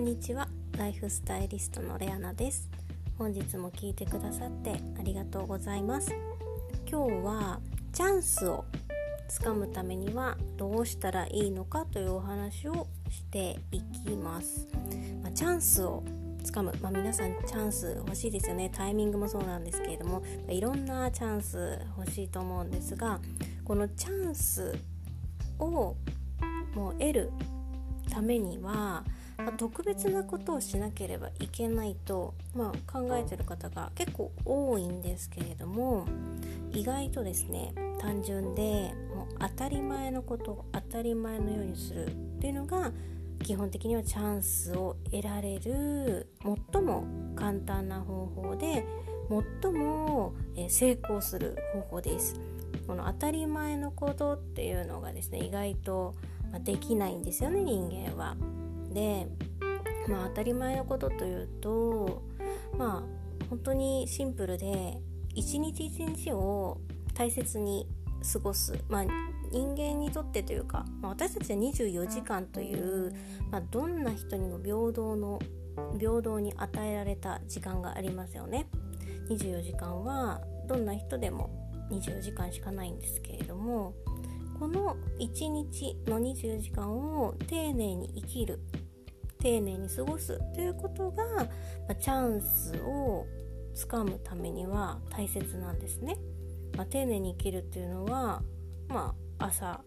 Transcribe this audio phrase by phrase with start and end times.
[0.00, 0.48] んにちは。
[0.78, 2.70] ライフスタイリストのレアナです。
[3.18, 6.10] 本日も聞いてくださってありがとうございます。
[6.90, 7.60] 今日は
[7.92, 8.64] チャンスを
[9.28, 14.66] つかむためにはどうしたらいいのかというお話をしていきます、
[15.22, 16.02] まあ、チャンスを
[16.42, 18.70] つかむ、まあ、皆さんチャンス欲しいですよね。
[18.74, 23.20] タイミングもそうなんですけれどもいろんなチャンス欲しいと思うんですが
[23.64, 24.78] このチャンス
[25.58, 25.94] を
[26.74, 27.30] もう得る
[28.10, 29.04] ためには、
[29.56, 36.06] 特別なことをしなければいけないと、まあ、考えてる方が結構多いんですけれども
[36.72, 42.92] 意外とですね単純でもう当たり前のことを当たり前のようにするっていうのが
[43.42, 46.28] 基本的にはチャンスを得られる
[46.72, 48.86] 最も簡単な方法で
[49.62, 50.34] 最も
[50.68, 52.38] 成功する方法です
[52.86, 56.14] この当たり前のことっていうのがですね意外と
[56.64, 58.36] できないんですよね人間は。
[58.92, 59.28] で
[60.08, 62.22] まあ当たり前のことというと
[62.76, 64.98] まあ本当にシンプルで
[65.34, 66.78] 一日一日を
[67.14, 67.86] 大切に
[68.32, 69.04] 過ごす、まあ、
[69.50, 73.12] 人間にとってというか、まあ、私たちは24時間という、
[73.50, 75.40] まあ、どんな人にも平等の
[75.98, 78.66] 平等に与えられた時間がありますよね。
[79.28, 81.50] 24時間はどんな人でも
[81.90, 83.94] 24時間しかないんですけれども
[84.58, 88.60] この1日の24時間を丁寧に生きる
[89.40, 91.48] 丁寧に過ごすということが、ま
[91.90, 93.26] あ、チャンスを
[93.74, 96.16] つかむためには大切なんですね。
[96.76, 98.42] まあ、丁寧に生きるっていうのは、
[98.88, 99.80] まあ、朝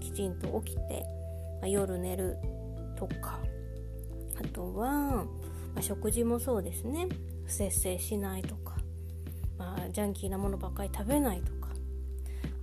[0.00, 1.04] きちんと起きて、
[1.60, 2.36] まあ、夜寝る
[2.96, 3.38] とか
[4.38, 5.26] あとは、ま
[5.76, 7.08] あ、食事もそうですね
[7.44, 8.76] 不節制しないとか、
[9.58, 11.68] まあ、ジャンキーなものばっかり食べないとか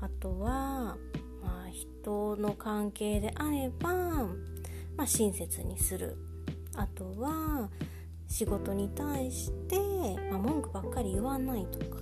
[0.02, 0.98] あとは
[1.42, 6.18] まあ人の関係であれば、まあ、親切にする
[6.78, 7.70] あとは
[8.28, 9.78] 仕事に対して、
[10.30, 11.98] まあ、文句ばっかり言わないとか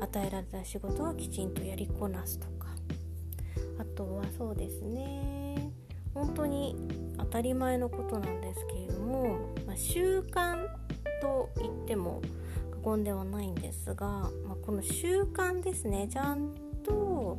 [0.00, 2.68] 与えられた仕事はきちんとやりこなすとか
[3.78, 5.72] あとはそうですね
[6.12, 6.76] 本当に
[7.18, 10.66] 当たり前のことなんですけれども、まあ、習慣
[11.20, 12.22] と言っても
[12.82, 17.38] 過言ではないんですが、まあ、この習慣ですねちゃんと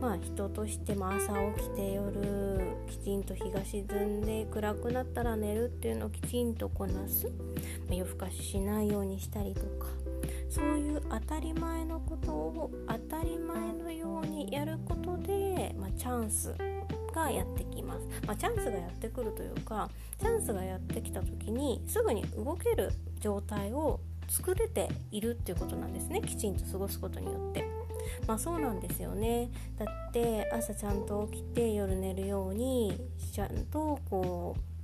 [0.00, 7.26] まあ人としても朝起きて夜きちんと日が沈んで暗くなったら寝るっていうのをきちんとこなす、
[7.88, 9.88] まあ、夜更かししないようにしたりとか。
[10.48, 16.54] そういう当たり前のことを当たり前のようにやることで、まあ、チャンス
[17.14, 26.20] がやってきます、まあ、チャンスがやってくるというかチャンスがやってきた時にすぐに動ける状態を作れているっていうことなんですね。
[26.20, 27.75] きちんと過ごすことによって。
[28.26, 32.98] まあそうなんですよねだって朝ちゃんと起きて夜寝るように
[33.32, 34.76] ちゃんとこう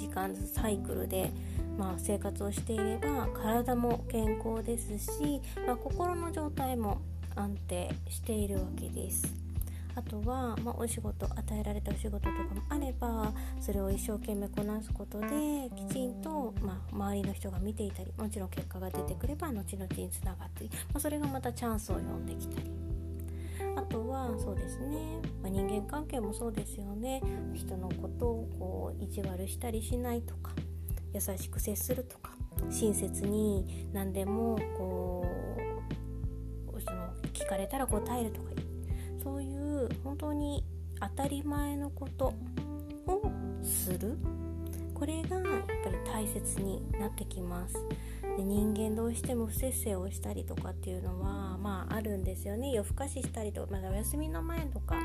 [0.00, 1.30] 時間サイクルで、
[1.78, 7.00] まあ、生活をしていれば体も健康ですし、まあ、心の状態も
[7.36, 9.49] 安定しているわけです。
[9.94, 15.26] あとは、まあ、お仕事与えられたお仕事とかもあればそれを一生懸命こなすことで
[15.76, 22.70] きちんと、まあ、周りの人が見ていたりもちろん結果が出てくれば後々につながったり、まあ、それがまたチャンスを呼んできたり。
[23.76, 27.22] あとはそうですね、まあ、人間関係もそうですよね。
[27.54, 30.52] 人のことをこう意地悪したりしないとか
[31.12, 32.32] 優しく接するとか
[32.70, 35.26] 親切に何でもこ
[36.76, 38.50] うその聞かれたら答えるとか
[39.22, 39.59] そういう
[40.04, 40.64] 本当に
[41.00, 42.34] 当たり前のこと
[43.06, 43.22] を
[43.62, 44.16] する。
[44.94, 45.44] これがやっ
[45.82, 47.74] ぱり大切になってきます。
[48.36, 52.70] で人間どうしても不節制をしたりとかっていうのはまああるんですよね。
[52.70, 54.96] 夜更かししたりとかまだお休みの前とか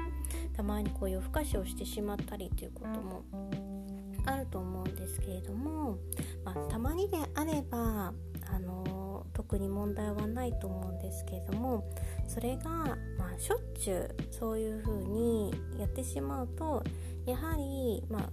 [0.53, 3.23] たまにこう夜更かしをしてしまったりっていうことも
[4.25, 5.97] あると思うんですけれども、
[9.47, 11.87] 特に問題はないと思うんですけれども
[12.27, 16.83] それが、まあ、しょっちゅうそういう風にやってしまうと
[17.27, 18.29] やはり、まあ、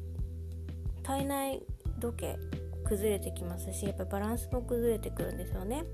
[1.02, 1.62] 体内
[2.00, 2.38] 時計
[2.84, 5.84] 崩れてきますしやっぱりバランスも崩れてくるんですよね。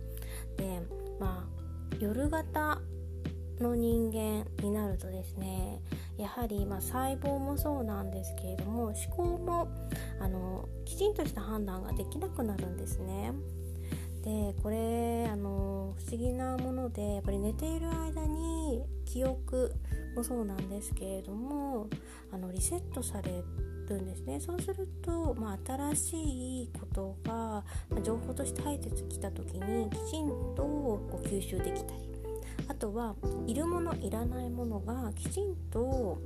[0.56, 0.80] で
[1.18, 2.80] まあ夜型
[3.60, 5.80] の人間になるとですね
[6.16, 9.68] やはり、ま、細胞もそうなんですけれども思考も
[10.20, 13.32] あのきちんとした判断ができなくなるんですね。
[14.22, 19.72] でこれあの不思議なものでやっぱり寝ている間に記憶
[20.14, 21.88] もそうなんですけれども
[22.32, 23.42] あのリセットされ
[23.88, 24.38] るんですね。
[24.38, 27.64] そうすると、まあ、新しいことが、ま
[27.98, 32.08] あ、情報として入ってきた時にきちんとこう吸収できたり
[32.68, 33.14] あとは
[33.46, 36.18] いるものいらないものがきちんと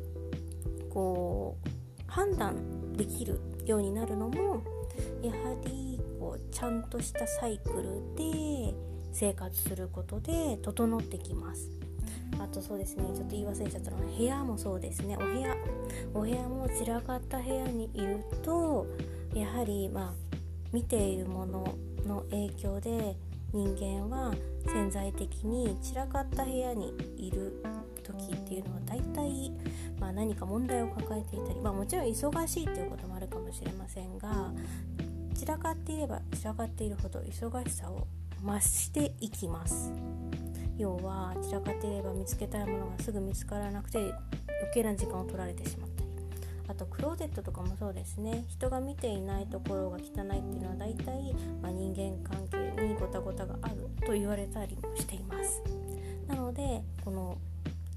[0.90, 1.68] こう
[2.10, 4.62] 判断できるようになるのも
[5.22, 5.91] やはり
[6.22, 7.82] こうちゃんとしたサイクル
[8.16, 8.72] で
[9.12, 11.68] 生活することで整ってきます。
[12.38, 15.16] あとそうですねちょっと言い忘れちゃったのは部屋もそうですね。
[15.16, 15.56] お部屋
[16.14, 18.86] お部屋も散らかった部屋にいると
[19.34, 20.36] やはりまあ
[20.72, 21.74] 見ているもの
[22.06, 23.16] の影響で
[23.52, 24.32] 人間は
[24.64, 27.62] 潜在的に散らかった部屋にいる
[28.02, 29.50] 時っていうのは大体、
[30.00, 34.52] まあ、何か問題を抱えていたり、まあ、もちろん忙しいということもあるかもしれませんが
[35.42, 38.06] 散らかっていれば散らかっているほど忙しさを
[38.44, 39.92] 増していきます。
[40.78, 44.14] 要は散らかっていれば見つけたいものがすぐ見つからなくて余
[44.72, 46.08] 計な時間を取られてしまったり。
[46.68, 48.44] あとクローゼットとかもそうですね。
[48.46, 55.60] 人が見ていないところが汚いっていうのは大体、まあ、人間関係にゴタゴタがあると言われたりもしています。
[56.28, 57.36] なのでこの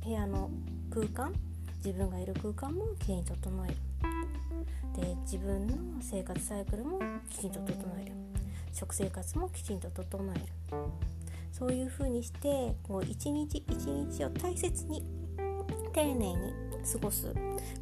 [0.03, 0.49] 部屋の
[0.91, 1.31] 空間
[1.75, 3.75] 自分がいる空間もきれいに整える。
[4.95, 8.11] で自分の生活サイクルもきちんと整える。
[8.71, 10.41] 食生活もきちんと整える。
[11.51, 15.03] そういう風にしてこう一日一日を大切に
[15.93, 16.35] 丁寧に
[16.91, 17.33] 過ごす。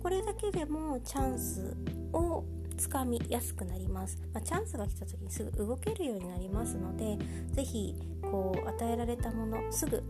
[0.01, 1.75] これだけでもチャンス
[2.13, 2.44] を
[2.77, 7.18] つかみやすくなります、まあ、チャンスが来た時にすぐ動けるようになりますので
[7.51, 10.03] 是非こう与えられたものすぐ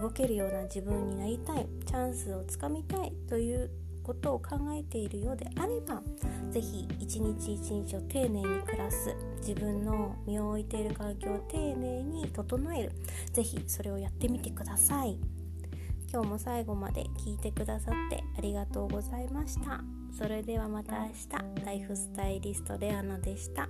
[0.00, 1.66] 動けるような自分になりたい。
[1.86, 3.70] チャンスをつかみたいという
[4.06, 6.00] ことを考えているようであれば
[6.52, 12.92] 是非一日一日を丁寧に暮らす自分の身を置いている環境を丁寧に整える。
[13.32, 15.18] 是非それをやってみてください。
[16.12, 19.82] 今日も最後まで聞いてくださってありがとうございました。
[20.16, 23.68] それではまた明日ライフスタイリストレアナでした。